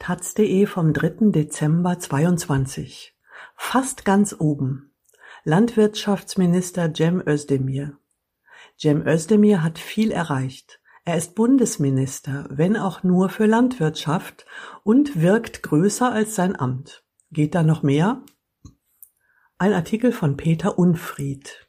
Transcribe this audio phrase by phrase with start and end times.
[0.00, 1.30] taz.de vom 3.
[1.30, 3.14] Dezember 22.
[3.54, 4.94] Fast ganz oben.
[5.44, 7.98] Landwirtschaftsminister Cem Özdemir.
[8.78, 10.80] Cem Özdemir hat viel erreicht.
[11.04, 14.46] Er ist Bundesminister, wenn auch nur für Landwirtschaft
[14.84, 17.04] und wirkt größer als sein Amt.
[17.30, 18.22] Geht da noch mehr?
[19.58, 21.68] Ein Artikel von Peter Unfried.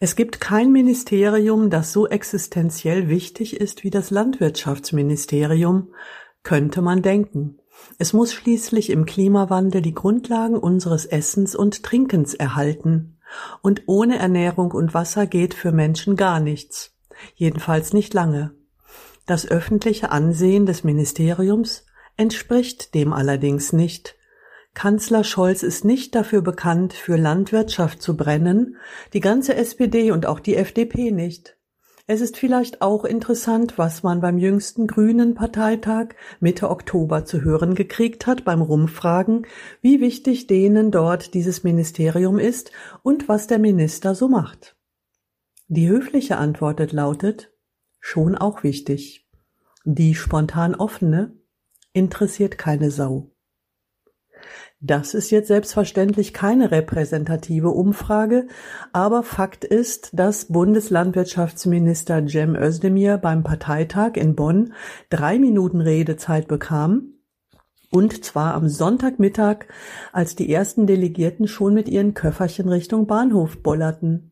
[0.00, 5.94] Es gibt kein Ministerium, das so existenziell wichtig ist wie das Landwirtschaftsministerium,
[6.42, 7.58] könnte man denken.
[7.98, 13.18] Es muss schließlich im Klimawandel die Grundlagen unseres Essens und Trinkens erhalten.
[13.62, 16.94] Und ohne Ernährung und Wasser geht für Menschen gar nichts.
[17.34, 18.52] Jedenfalls nicht lange.
[19.26, 21.86] Das öffentliche Ansehen des Ministeriums
[22.16, 24.16] entspricht dem allerdings nicht.
[24.74, 28.76] Kanzler Scholz ist nicht dafür bekannt, für Landwirtschaft zu brennen,
[29.12, 31.56] die ganze SPD und auch die FDP nicht.
[32.12, 36.08] Es ist vielleicht auch interessant, was man beim jüngsten Grünen Parteitag
[36.40, 39.46] Mitte Oktober zu hören gekriegt hat beim Rumfragen,
[39.80, 42.70] wie wichtig denen dort dieses Ministerium ist
[43.02, 44.76] und was der Minister so macht.
[45.68, 47.50] Die höfliche Antwort lautet,
[47.98, 49.26] schon auch wichtig.
[49.86, 51.34] Die spontan offene
[51.94, 53.31] interessiert keine Sau.
[54.84, 58.48] Das ist jetzt selbstverständlich keine repräsentative Umfrage,
[58.92, 64.72] aber Fakt ist, dass Bundeslandwirtschaftsminister Cem Özdemir beim Parteitag in Bonn
[65.08, 67.12] drei Minuten Redezeit bekam,
[67.92, 69.66] und zwar am Sonntagmittag,
[70.12, 74.31] als die ersten Delegierten schon mit ihren Köfferchen Richtung Bahnhof bollerten.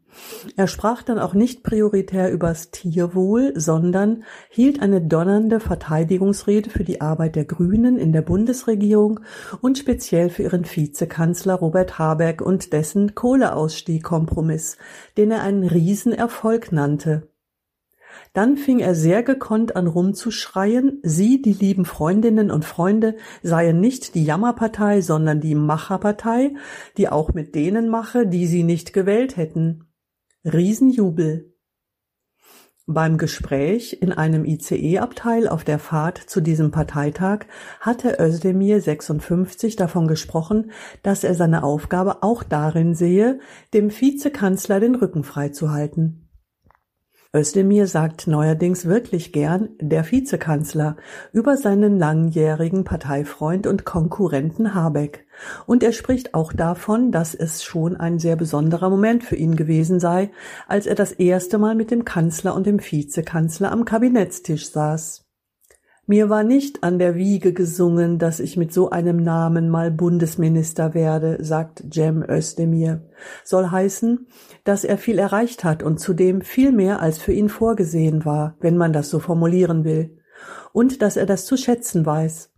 [0.57, 7.01] Er sprach dann auch nicht prioritär übers Tierwohl, sondern hielt eine donnernde Verteidigungsrede für die
[7.01, 9.21] Arbeit der Grünen in der Bundesregierung
[9.61, 14.77] und speziell für ihren Vizekanzler Robert Habeck und dessen Kohleausstiegkompromiss,
[15.17, 17.31] den er einen Riesenerfolg nannte.
[18.33, 24.15] Dann fing er sehr gekonnt an rumzuschreien, sie, die lieben Freundinnen und Freunde, seien nicht
[24.15, 26.55] die Jammerpartei, sondern die Macherpartei,
[26.97, 29.90] die auch mit denen mache, die sie nicht gewählt hätten.
[30.43, 31.55] Riesenjubel.
[32.87, 37.41] Beim Gespräch in einem ICE-Abteil auf der Fahrt zu diesem Parteitag
[37.79, 43.39] hatte Özdemir 56 davon gesprochen, dass er seine Aufgabe auch darin sehe,
[43.75, 46.30] dem Vizekanzler den Rücken freizuhalten.
[47.33, 50.97] Özdemir sagt neuerdings wirklich gern der Vizekanzler
[51.33, 55.29] über seinen langjährigen Parteifreund und Konkurrenten Habeck.
[55.65, 60.01] Und er spricht auch davon, dass es schon ein sehr besonderer Moment für ihn gewesen
[60.01, 60.33] sei,
[60.67, 65.30] als er das erste Mal mit dem Kanzler und dem Vizekanzler am Kabinettstisch saß.
[66.11, 70.93] Mir war nicht an der Wiege gesungen, dass ich mit so einem Namen mal Bundesminister
[70.93, 73.09] werde, sagt Cem Özdemir.
[73.45, 74.27] Soll heißen,
[74.65, 78.77] dass er viel erreicht hat und zudem viel mehr als für ihn vorgesehen war, wenn
[78.77, 80.19] man das so formulieren will.
[80.73, 82.50] Und dass er das zu schätzen weiß.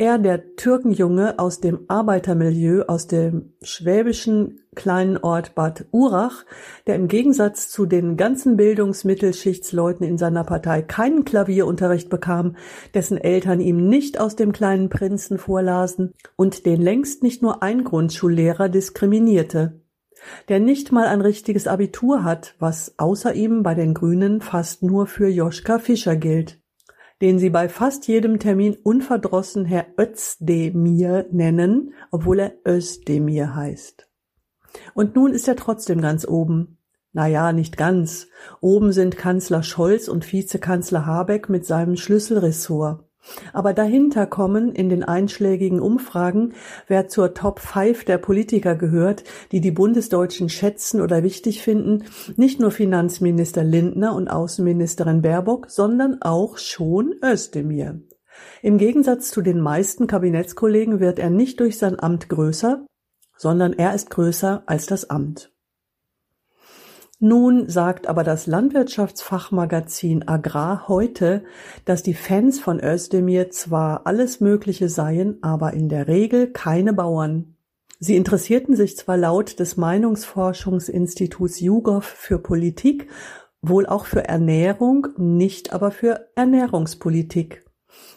[0.00, 6.46] Er, der Türkenjunge aus dem Arbeitermilieu aus dem schwäbischen kleinen Ort Bad Urach,
[6.86, 12.56] der im Gegensatz zu den ganzen Bildungsmittelschichtsleuten in seiner Partei keinen Klavierunterricht bekam,
[12.94, 17.84] dessen Eltern ihm nicht aus dem kleinen Prinzen vorlasen und den längst nicht nur ein
[17.84, 19.82] Grundschullehrer diskriminierte,
[20.48, 25.06] der nicht mal ein richtiges Abitur hat, was außer ihm bei den Grünen fast nur
[25.06, 26.58] für Joschka Fischer gilt
[27.20, 34.08] den sie bei fast jedem Termin unverdrossen Herr Özdemir nennen, obwohl er Özdemir heißt.
[34.94, 36.78] Und nun ist er trotzdem ganz oben.
[37.12, 38.28] Na ja, nicht ganz.
[38.60, 43.04] Oben sind Kanzler Scholz und Vizekanzler Habeck mit seinem Schlüsselressort.
[43.52, 46.54] Aber dahinter kommen in den einschlägigen Umfragen,
[46.86, 52.04] wer zur Top 5 der Politiker gehört, die die Bundesdeutschen schätzen oder wichtig finden,
[52.36, 58.00] nicht nur Finanzminister Lindner und Außenministerin Baerbock, sondern auch schon Özdemir.
[58.62, 62.86] Im Gegensatz zu den meisten Kabinettskollegen wird er nicht durch sein Amt größer,
[63.36, 65.52] sondern er ist größer als das Amt.
[67.22, 71.44] Nun sagt aber das Landwirtschaftsfachmagazin Agrar heute,
[71.84, 77.56] dass die Fans von Özdemir zwar alles Mögliche seien, aber in der Regel keine Bauern.
[77.98, 83.10] Sie interessierten sich zwar laut des Meinungsforschungsinstituts YouGov für Politik,
[83.60, 87.66] wohl auch für Ernährung, nicht aber für Ernährungspolitik.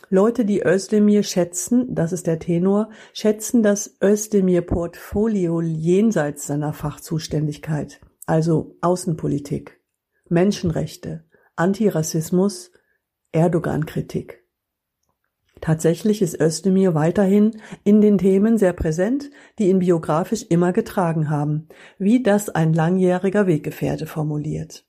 [0.09, 8.75] Leute, die Özdemir schätzen, das ist der Tenor, schätzen das Özdemir-Portfolio jenseits seiner Fachzuständigkeit also
[8.81, 9.81] Außenpolitik,
[10.29, 11.25] Menschenrechte,
[11.55, 12.71] Antirassismus,
[13.31, 14.43] Erdogan-Kritik.
[15.61, 21.69] Tatsächlich ist Özdemir weiterhin in den Themen sehr präsent, die ihn biografisch immer getragen haben,
[21.97, 24.85] wie das ein langjähriger Weggefährte formuliert.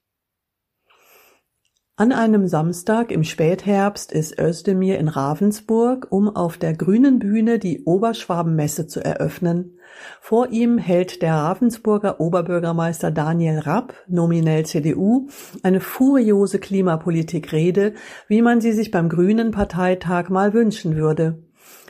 [1.96, 7.84] An einem Samstag im Spätherbst ist Özdemir in Ravensburg, um auf der Grünen Bühne die
[7.84, 9.78] Oberschwabenmesse zu eröffnen.
[10.20, 15.28] Vor ihm hält der Ravensburger Oberbürgermeister Daniel Rapp, nominell CDU,
[15.62, 17.94] eine furiose Klimapolitik-Rede,
[18.26, 21.44] wie man sie sich beim Grünen Parteitag mal wünschen würde.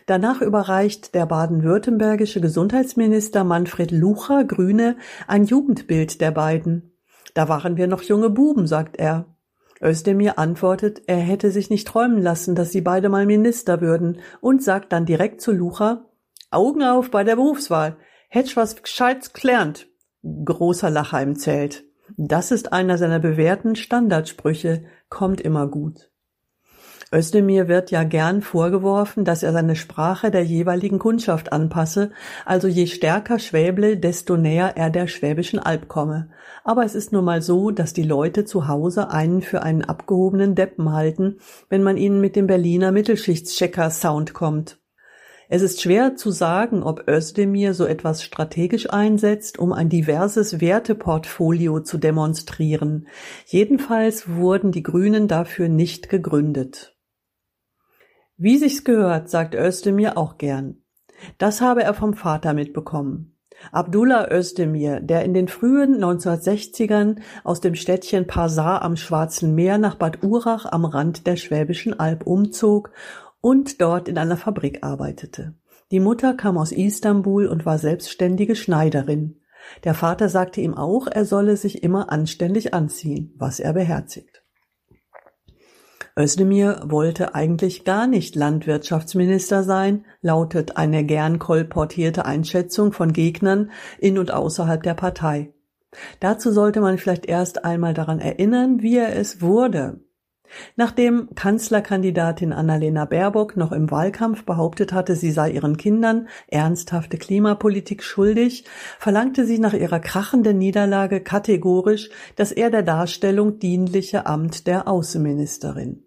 [0.05, 4.97] Danach überreicht der baden-württembergische Gesundheitsminister Manfred Lucher, Grüne,
[5.27, 6.93] ein Jugendbild der beiden.
[7.33, 9.34] Da waren wir noch junge Buben, sagt er.
[9.83, 14.63] Özdemir antwortet, er hätte sich nicht träumen lassen, dass sie beide mal Minister würden und
[14.63, 16.07] sagt dann direkt zu Lucha,
[16.51, 17.97] Augen auf bei der Berufswahl.
[18.29, 19.89] Hättsch was Gescheites gelernt.
[20.23, 21.85] Großer Lacher im Zelt.
[22.17, 26.11] Das ist einer seiner bewährten Standardsprüche, kommt immer gut.
[27.13, 32.11] Özdemir wird ja gern vorgeworfen, dass er seine Sprache der jeweiligen Kundschaft anpasse,
[32.45, 36.31] also je stärker Schwäble, desto näher er der Schwäbischen Alb komme.
[36.65, 40.55] Aber es ist nun mal so, dass die Leute zu Hause einen für einen abgehobenen
[40.55, 44.79] Deppen halten, wenn man ihnen mit dem Berliner Mittelschichtschecker-Sound kommt.
[45.49, 51.81] Es ist schwer zu sagen, ob Özdemir so etwas strategisch einsetzt, um ein diverses Werteportfolio
[51.81, 53.09] zu demonstrieren.
[53.47, 56.94] Jedenfalls wurden die Grünen dafür nicht gegründet.
[58.37, 60.83] Wie sich's gehört, sagt Özdemir auch gern.
[61.39, 63.37] Das habe er vom Vater mitbekommen.
[63.71, 69.95] Abdullah Özdemir, der in den frühen 1960ern aus dem Städtchen Pasar am Schwarzen Meer nach
[69.95, 72.91] Bad Urach am Rand der Schwäbischen Alb umzog
[73.41, 75.55] und dort in einer Fabrik arbeitete.
[75.93, 79.41] Die Mutter kam aus Istanbul und war selbstständige Schneiderin.
[79.85, 84.44] Der Vater sagte ihm auch, er solle sich immer anständig anziehen, was er beherzigt.
[86.17, 94.19] Özdemir wollte eigentlich gar nicht Landwirtschaftsminister sein, lautet eine gern kolportierte Einschätzung von Gegnern in
[94.19, 95.53] und außerhalb der Partei.
[96.21, 100.01] Dazu sollte man vielleicht erst einmal daran erinnern, wie er es wurde.
[100.77, 108.05] Nachdem Kanzlerkandidatin Annalena Baerbock noch im Wahlkampf behauptet hatte, sie sei ihren Kindern ernsthafte Klimapolitik
[108.05, 108.65] schuldig,
[109.01, 116.04] verlangte sie nach ihrer krachenden Niederlage kategorisch das er der Darstellung dienliche Amt der Außenministerin.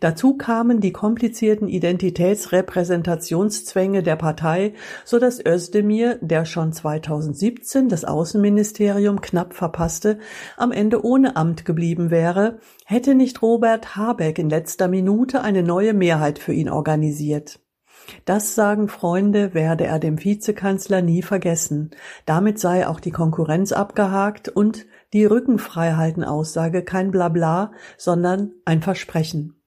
[0.00, 4.74] Dazu kamen die komplizierten Identitätsrepräsentationszwänge der Partei,
[5.04, 10.18] so dass Özdemir, der schon 2017 das Außenministerium knapp verpasste,
[10.56, 15.94] am Ende ohne Amt geblieben wäre, hätte nicht Robert Habeck in letzter Minute eine neue
[15.94, 17.60] Mehrheit für ihn organisiert.
[18.24, 21.90] Das sagen Freunde, werde er dem Vizekanzler nie vergessen.
[22.26, 29.60] Damit sei auch die Konkurrenz abgehakt und die Rückenfreihalten-Aussage kein Blabla, sondern ein Versprechen.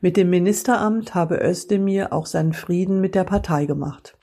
[0.00, 4.16] Mit dem Ministeramt habe Özdemir auch seinen Frieden mit der Partei gemacht.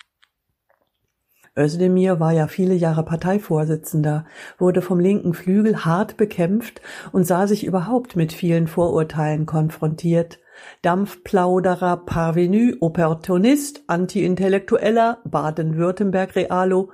[1.57, 4.25] Özdemir war ja viele Jahre Parteivorsitzender,
[4.57, 6.81] wurde vom linken Flügel hart bekämpft
[7.11, 10.39] und sah sich überhaupt mit vielen Vorurteilen konfrontiert.
[10.81, 16.91] Dampfplauderer, Parvenu, Opportunist, Anti-Intellektueller, Baden-Württemberg-Realo,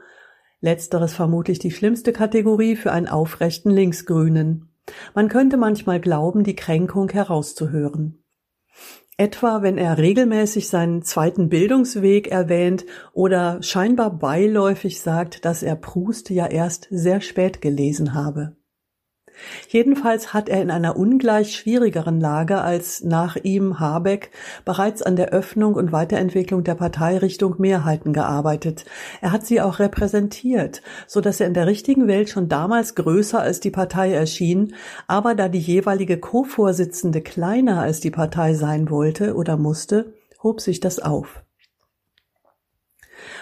[0.67, 4.67] letzteres vermutlich die schlimmste Kategorie für einen aufrechten Linksgrünen.
[5.15, 8.21] Man könnte manchmal glauben, die Kränkung herauszuhören.
[9.15, 16.29] Etwa wenn er regelmäßig seinen zweiten Bildungsweg erwähnt oder scheinbar beiläufig sagt, dass er Proust
[16.29, 18.57] ja erst sehr spät gelesen habe.
[19.69, 24.31] Jedenfalls hat er in einer ungleich schwierigeren Lage als nach ihm Habeck
[24.65, 28.85] bereits an der Öffnung und Weiterentwicklung der Partei Richtung Mehrheiten gearbeitet.
[29.21, 33.39] Er hat sie auch repräsentiert, so dass er in der richtigen Welt schon damals größer
[33.39, 34.73] als die Partei erschien,
[35.07, 40.79] aber da die jeweilige Co-Vorsitzende kleiner als die Partei sein wollte oder musste, hob sich
[40.79, 41.43] das auf.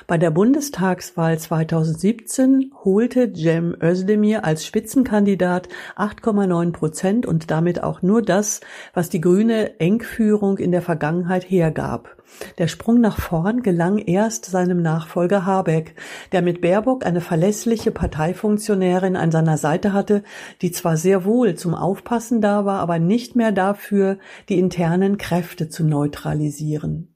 [0.07, 8.21] Bei der Bundestagswahl 2017 holte Cem Özdemir als Spitzenkandidat 8,9 Prozent und damit auch nur
[8.21, 8.61] das,
[8.93, 12.15] was die grüne Engführung in der Vergangenheit hergab.
[12.57, 15.95] Der Sprung nach vorn gelang erst seinem Nachfolger Habeck,
[16.31, 20.23] der mit Baerbock eine verlässliche Parteifunktionärin an seiner Seite hatte,
[20.61, 24.17] die zwar sehr wohl zum Aufpassen da war, aber nicht mehr dafür,
[24.49, 27.14] die internen Kräfte zu neutralisieren.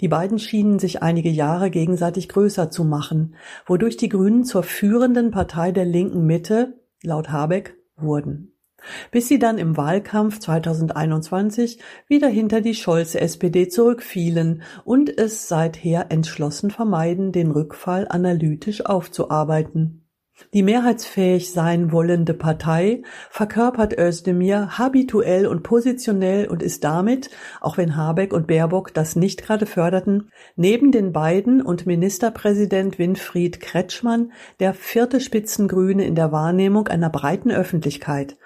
[0.00, 3.34] Die beiden schienen sich einige Jahre gegenseitig größer zu machen,
[3.66, 8.52] wodurch die Grünen zur führenden Partei der linken Mitte, laut Habeck, wurden.
[9.10, 16.70] Bis sie dann im Wahlkampf 2021 wieder hinter die Scholz-SPD zurückfielen und es seither entschlossen
[16.70, 20.01] vermeiden, den Rückfall analytisch aufzuarbeiten.
[20.52, 27.30] Die mehrheitsfähig sein wollende Partei verkörpert Özdemir habituell und positionell und ist damit,
[27.60, 33.60] auch wenn Habeck und Baerbock das nicht gerade förderten, neben den beiden und Ministerpräsident Winfried
[33.60, 38.36] Kretschmann der vierte Spitzengrüne in der Wahrnehmung einer breiten Öffentlichkeit.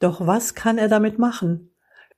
[0.00, 1.73] Doch was kann er damit machen?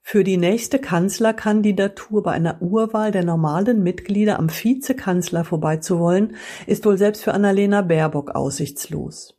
[0.08, 6.36] Für die nächste Kanzlerkandidatur bei einer Urwahl der normalen Mitglieder am Vizekanzler vorbeizuwollen,
[6.68, 9.36] ist wohl selbst für Annalena Baerbock aussichtslos.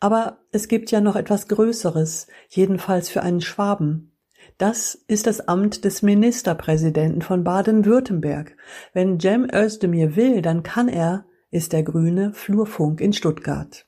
[0.00, 4.16] Aber es gibt ja noch etwas Größeres, jedenfalls für einen Schwaben.
[4.56, 8.56] Das ist das Amt des Ministerpräsidenten von Baden-Württemberg.
[8.94, 13.86] Wenn Cem Özdemir will, dann kann er, ist der grüne Flurfunk in Stuttgart.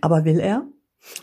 [0.00, 0.64] Aber will er?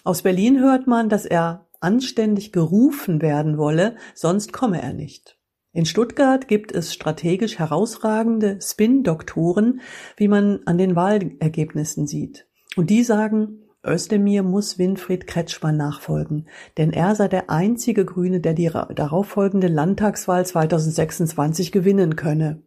[0.03, 5.37] Aus Berlin hört man, dass er anständig gerufen werden wolle, sonst komme er nicht.
[5.71, 9.81] In Stuttgart gibt es strategisch herausragende Spin-Doktoren,
[10.17, 12.47] wie man an den Wahlergebnissen sieht.
[12.75, 16.47] Und die sagen, Özdemir muss Winfried Kretschmann nachfolgen,
[16.77, 22.61] denn er sei der einzige Grüne, der die darauffolgende Landtagswahl 2026 gewinnen könne.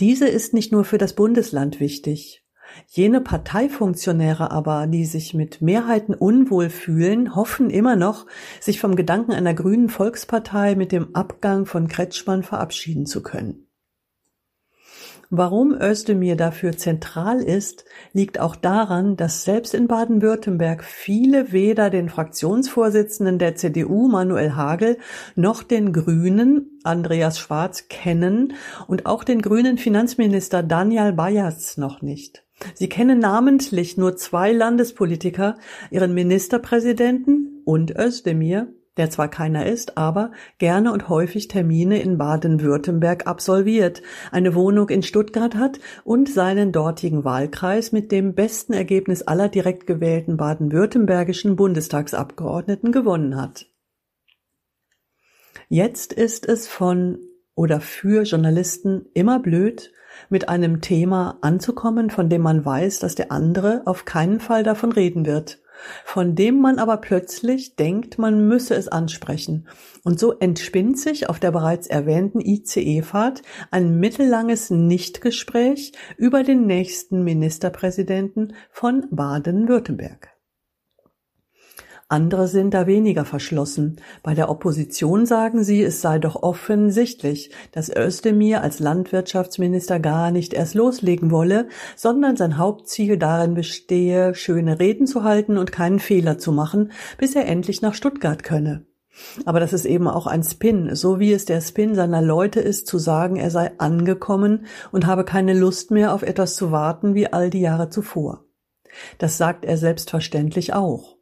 [0.00, 2.41] Diese ist nicht nur für das Bundesland wichtig.
[2.88, 8.26] Jene Parteifunktionäre aber, die sich mit Mehrheiten unwohl fühlen, hoffen immer noch,
[8.60, 13.66] sich vom Gedanken einer grünen Volkspartei mit dem Abgang von Kretschmann verabschieden zu können.
[15.34, 22.10] Warum Özdemir dafür zentral ist, liegt auch daran, dass selbst in Baden-Württemberg viele weder den
[22.10, 24.98] Fraktionsvorsitzenden der CDU Manuel Hagel
[25.34, 28.52] noch den Grünen Andreas Schwarz kennen
[28.86, 32.44] und auch den grünen Finanzminister Daniel Bayers noch nicht.
[32.74, 35.56] Sie kennen namentlich nur zwei Landespolitiker,
[35.90, 43.26] ihren Ministerpräsidenten und Özdemir, der zwar keiner ist, aber gerne und häufig Termine in Baden-Württemberg
[43.26, 49.48] absolviert, eine Wohnung in Stuttgart hat und seinen dortigen Wahlkreis mit dem besten Ergebnis aller
[49.48, 53.66] direkt gewählten baden-württembergischen Bundestagsabgeordneten gewonnen hat.
[55.68, 57.18] Jetzt ist es von
[57.54, 59.92] oder für Journalisten immer blöd,
[60.28, 64.92] mit einem Thema anzukommen, von dem man weiß, dass der andere auf keinen Fall davon
[64.92, 65.60] reden wird,
[66.04, 69.68] von dem man aber plötzlich denkt, man müsse es ansprechen.
[70.04, 77.24] Und so entspinnt sich auf der bereits erwähnten ICE-Fahrt ein mittellanges Nichtgespräch über den nächsten
[77.24, 80.31] Ministerpräsidenten von Baden-Württemberg.
[82.12, 83.96] Andere sind da weniger verschlossen.
[84.22, 90.52] Bei der Opposition sagen sie, es sei doch offensichtlich, dass Özdemir als Landwirtschaftsminister gar nicht
[90.52, 96.36] erst loslegen wolle, sondern sein Hauptziel darin bestehe, schöne Reden zu halten und keinen Fehler
[96.36, 98.84] zu machen, bis er endlich nach Stuttgart könne.
[99.46, 102.86] Aber das ist eben auch ein Spin, so wie es der Spin seiner Leute ist,
[102.86, 107.32] zu sagen, er sei angekommen und habe keine Lust mehr auf etwas zu warten wie
[107.32, 108.44] all die Jahre zuvor.
[109.16, 111.21] Das sagt er selbstverständlich auch.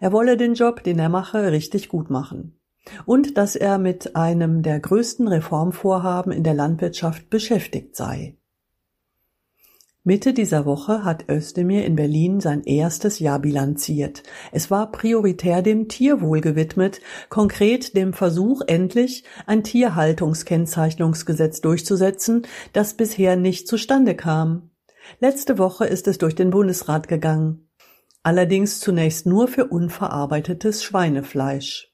[0.00, 2.58] Er wolle den Job, den er mache, richtig gut machen.
[3.06, 8.36] Und dass er mit einem der größten Reformvorhaben in der Landwirtschaft beschäftigt sei.
[10.02, 14.22] Mitte dieser Woche hat Özdemir in Berlin sein erstes Jahr bilanziert.
[14.50, 23.36] Es war prioritär dem Tierwohl gewidmet, konkret dem Versuch, endlich ein Tierhaltungskennzeichnungsgesetz durchzusetzen, das bisher
[23.36, 24.70] nicht zustande kam.
[25.18, 27.69] Letzte Woche ist es durch den Bundesrat gegangen
[28.22, 31.90] allerdings zunächst nur für unverarbeitetes Schweinefleisch.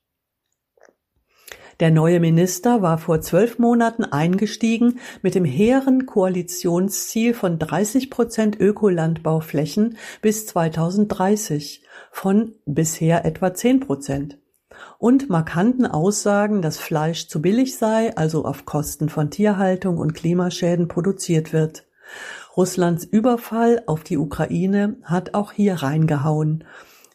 [1.78, 8.58] Der neue Minister war vor zwölf Monaten eingestiegen mit dem hehren Koalitionsziel von 30 Prozent
[8.58, 14.38] Ökolandbauflächen bis 2030 von bisher etwa 10 Prozent
[14.98, 20.88] und markanten Aussagen, dass Fleisch zu billig sei, also auf Kosten von Tierhaltung und Klimaschäden
[20.88, 21.86] produziert wird.
[22.56, 26.64] Russlands Überfall auf die Ukraine hat auch hier reingehauen,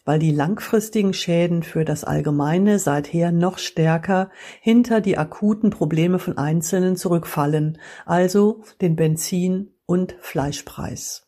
[0.05, 4.29] weil die langfristigen Schäden für das Allgemeine seither noch stärker
[4.61, 11.27] hinter die akuten Probleme von Einzelnen zurückfallen, also den Benzin- und Fleischpreis.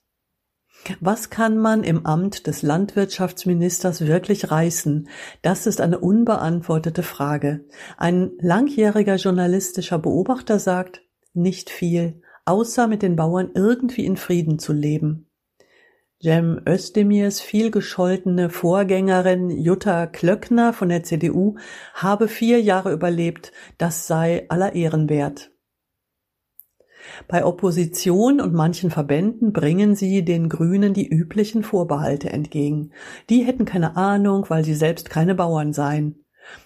[0.99, 5.07] Was kann man im Amt des Landwirtschaftsministers wirklich reißen?
[5.41, 7.65] Das ist eine unbeantwortete Frage.
[7.97, 11.01] Ein langjähriger journalistischer Beobachter sagt,
[11.33, 15.27] nicht viel, außer mit den Bauern irgendwie in Frieden zu leben.
[16.21, 21.57] Cem Özdemirs vielgescholtene Vorgängerin Jutta Klöckner von der CDU
[21.93, 25.51] habe vier Jahre überlebt, das sei aller Ehren wert.
[27.27, 32.91] Bei Opposition und manchen Verbänden bringen sie den Grünen die üblichen Vorbehalte entgegen.
[33.29, 36.22] Die hätten keine Ahnung, weil sie selbst keine Bauern seien.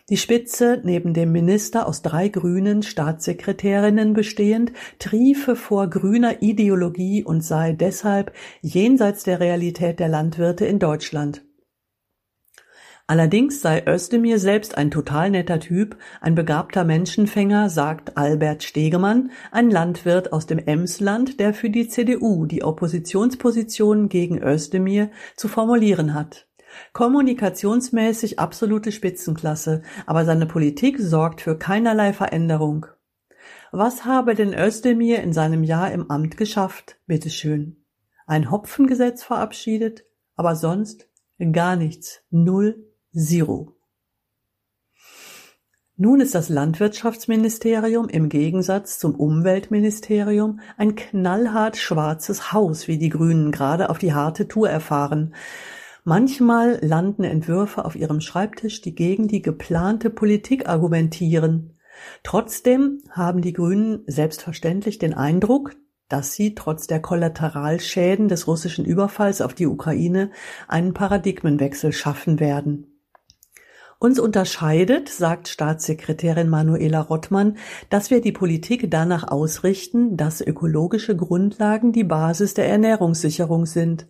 [0.10, 7.42] Die Spitze, neben dem Minister aus drei grünen Staatssekretärinnen bestehend, triefe vor grüner Ideologie und
[7.42, 11.44] sei deshalb jenseits der Realität der Landwirte in Deutschland.
[13.10, 19.72] Allerdings sei Özdemir selbst ein total netter Typ, ein begabter Menschenfänger, sagt Albert Stegemann, ein
[19.72, 26.47] Landwirt aus dem Emsland, der für die CDU die Oppositionsposition gegen Özdemir zu formulieren hat.
[26.94, 32.88] Kommunikationsmäßig absolute Spitzenklasse, aber seine Politik sorgt für keinerlei Veränderung.
[33.72, 37.84] Was habe denn Özdemir in seinem Jahr im Amt geschafft, bitteschön?
[38.26, 40.06] Ein Hopfengesetz verabschiedet,
[40.36, 41.08] aber sonst
[41.52, 42.22] gar nichts.
[42.30, 43.78] Null, zero.
[46.00, 53.52] Nun ist das Landwirtschaftsministerium im Gegensatz zum Umweltministerium ein knallhart schwarzes Haus, wie die Grünen
[53.52, 55.34] gerade auf die harte Tour erfahren.
[56.10, 61.78] Manchmal landen Entwürfe auf ihrem Schreibtisch, die gegen die geplante Politik argumentieren.
[62.24, 65.76] Trotzdem haben die Grünen selbstverständlich den Eindruck,
[66.08, 70.32] dass sie trotz der Kollateralschäden des russischen Überfalls auf die Ukraine
[70.70, 73.02] einen Paradigmenwechsel schaffen werden.
[74.00, 77.58] Uns unterscheidet, sagt Staatssekretärin Manuela Rottmann,
[77.90, 84.08] dass wir die Politik danach ausrichten, dass ökologische Grundlagen die Basis der Ernährungssicherung sind.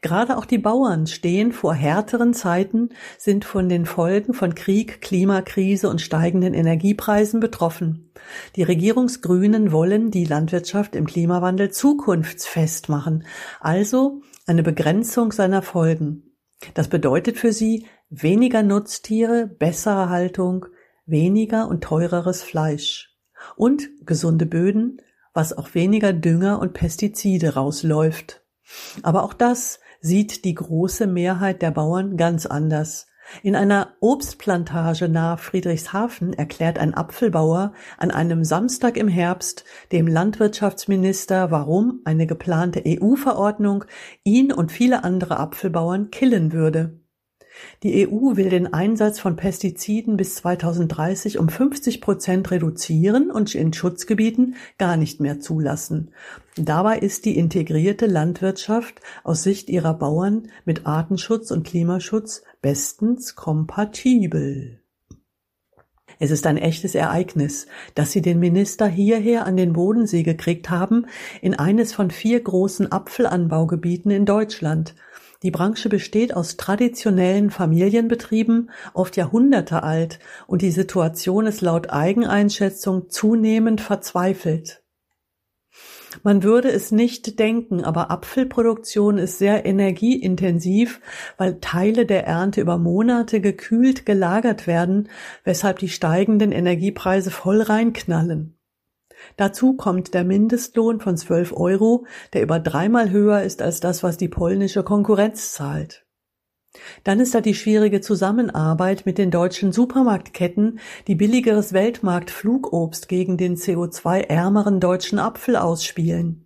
[0.00, 5.88] Gerade auch die Bauern stehen vor härteren Zeiten, sind von den Folgen von Krieg, Klimakrise
[5.88, 8.12] und steigenden Energiepreisen betroffen.
[8.56, 13.24] Die Regierungsgrünen wollen die Landwirtschaft im Klimawandel zukunftsfest machen,
[13.60, 16.22] also eine Begrenzung seiner Folgen.
[16.74, 20.66] Das bedeutet für sie weniger Nutztiere, bessere Haltung,
[21.06, 23.16] weniger und teureres Fleisch
[23.56, 25.00] und gesunde Böden,
[25.32, 28.42] was auch weniger Dünger und Pestizide rausläuft.
[29.02, 33.06] Aber auch das sieht die große Mehrheit der Bauern ganz anders.
[33.42, 41.50] In einer Obstplantage nahe Friedrichshafen erklärt ein Apfelbauer an einem Samstag im Herbst dem Landwirtschaftsminister,
[41.50, 43.84] warum eine geplante EU-Verordnung
[44.24, 46.97] ihn und viele andere Apfelbauern killen würde.
[47.82, 53.72] Die EU will den Einsatz von Pestiziden bis 2030 um 50 Prozent reduzieren und in
[53.72, 56.10] Schutzgebieten gar nicht mehr zulassen.
[56.56, 64.80] Dabei ist die integrierte Landwirtschaft aus Sicht ihrer Bauern mit Artenschutz und Klimaschutz bestens kompatibel.
[66.18, 71.06] Es ist ein echtes Ereignis, dass sie den Minister hierher an den Bodensee gekriegt haben,
[71.40, 74.94] in eines von vier großen Apfelanbaugebieten in Deutschland–
[75.42, 83.08] die Branche besteht aus traditionellen Familienbetrieben, oft Jahrhunderte alt, und die Situation ist laut Eigeneinschätzung
[83.08, 84.82] zunehmend verzweifelt.
[86.24, 91.00] Man würde es nicht denken, aber Apfelproduktion ist sehr energieintensiv,
[91.36, 95.08] weil Teile der Ernte über Monate gekühlt gelagert werden,
[95.44, 98.57] weshalb die steigenden Energiepreise voll reinknallen.
[99.36, 104.16] Dazu kommt der Mindestlohn von 12 Euro, der über dreimal höher ist als das, was
[104.16, 106.04] die polnische Konkurrenz zahlt.
[107.04, 113.56] Dann ist da die schwierige Zusammenarbeit mit den deutschen Supermarktketten, die billigeres Weltmarkt-Flugobst gegen den
[113.56, 116.44] CO2-ärmeren deutschen Apfel ausspielen.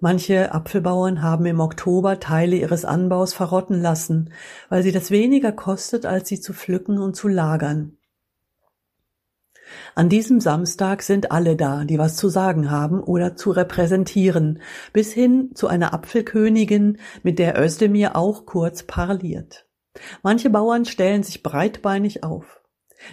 [0.00, 4.30] Manche Apfelbauern haben im Oktober Teile ihres Anbaus verrotten lassen,
[4.68, 7.95] weil sie das weniger kostet, als sie zu pflücken und zu lagern.
[9.94, 14.60] An diesem Samstag sind alle da, die was zu sagen haben oder zu repräsentieren,
[14.92, 19.66] bis hin zu einer Apfelkönigin, mit der Özdemir auch kurz parliert.
[20.22, 22.60] Manche Bauern stellen sich breitbeinig auf.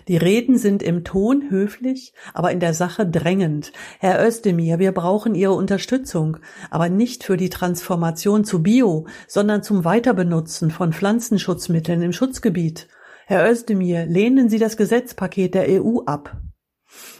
[0.07, 3.73] Die Reden sind im Ton höflich, aber in der Sache drängend.
[3.99, 6.37] Herr Özdemir, wir brauchen Ihre Unterstützung,
[6.71, 12.87] aber nicht für die Transformation zu Bio, sondern zum Weiterbenutzen von Pflanzenschutzmitteln im Schutzgebiet.
[13.25, 16.41] Herr Özdemir, lehnen Sie das Gesetzpaket der EU ab.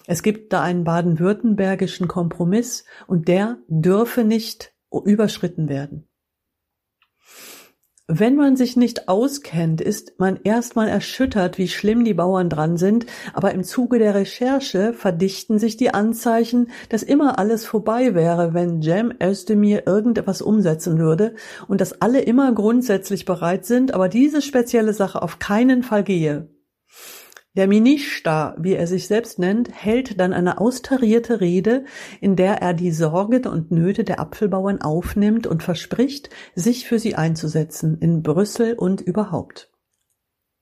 [0.06, 6.08] Es gibt da einen baden-württembergischen Kompromiss und der dürfe nicht überschritten werden.
[8.16, 13.08] Wenn man sich nicht auskennt, ist man erstmal erschüttert, wie schlimm die Bauern dran sind,
[13.34, 18.84] aber im Zuge der Recherche verdichten sich die Anzeichen, dass immer alles vorbei wäre, wenn
[18.84, 21.34] Cem Özdemir irgendetwas umsetzen würde
[21.68, 26.53] und dass alle immer grundsätzlich bereit sind, aber diese spezielle Sache auf keinen Fall gehe.
[27.56, 31.86] Der Minister, wie er sich selbst nennt, hält dann eine austarierte Rede,
[32.20, 37.14] in der er die Sorgen und Nöte der Apfelbauern aufnimmt und verspricht, sich für sie
[37.14, 39.72] einzusetzen, in Brüssel und überhaupt.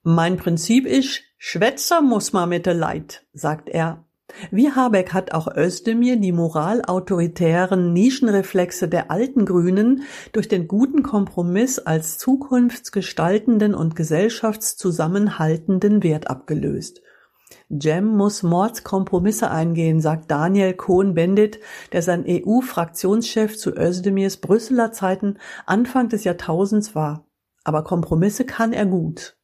[0.04, 4.06] Mein Prinzip ist, Schwätzer muss man mit de Leid, sagt er
[4.52, 11.78] wie Habeck hat auch Özdemir die moralautoritären Nischenreflexe der alten Grünen durch den guten Kompromiss
[11.80, 17.02] als zukunftsgestaltenden und gesellschaftszusammenhaltenden Wert abgelöst.
[17.70, 21.60] Jem muss Mordskompromisse eingehen, sagt Daniel Cohn-Bendit,
[21.91, 27.26] der sein EU-Fraktionschef zu Özdemirs Brüsseler Zeiten Anfang des Jahrtausends war.
[27.63, 29.38] Aber Kompromisse kann er gut.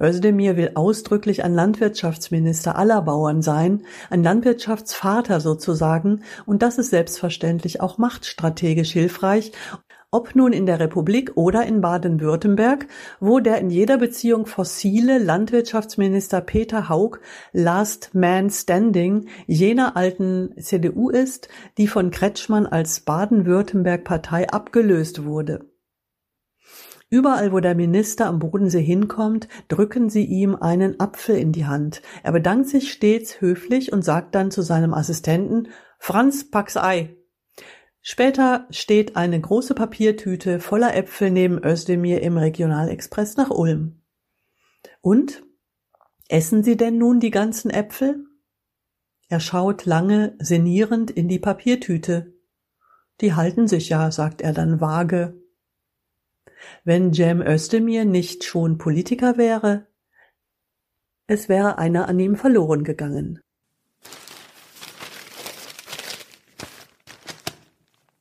[0.00, 7.80] Özdemir will ausdrücklich ein Landwirtschaftsminister aller Bauern sein, ein Landwirtschaftsvater sozusagen, und das ist selbstverständlich
[7.80, 9.52] auch machtstrategisch hilfreich
[10.12, 12.88] ob nun in der Republik oder in Baden-Württemberg,
[13.20, 17.20] wo der in jeder Beziehung fossile Landwirtschaftsminister Peter Haug
[17.52, 25.69] Last Man Standing jener alten CDU ist, die von Kretschmann als Baden-Württemberg-Partei abgelöst wurde.
[27.12, 32.02] Überall, wo der Minister am Bodensee hinkommt, drücken sie ihm einen Apfel in die Hand.
[32.22, 35.68] Er bedankt sich stets höflich und sagt dann zu seinem Assistenten
[35.98, 37.16] Franz, pack's Ei.
[38.00, 44.02] Später steht eine große Papiertüte voller Äpfel neben Özdemir im Regionalexpress nach Ulm.
[45.00, 45.42] Und?
[46.28, 48.24] Essen Sie denn nun die ganzen Äpfel?
[49.28, 52.34] Er schaut lange sinnierend in die Papiertüte.
[53.20, 55.40] Die halten sich ja, sagt er dann vage.
[56.84, 59.86] Wenn Cem Özdemir nicht schon Politiker wäre,
[61.26, 63.40] es wäre einer an ihm verloren gegangen.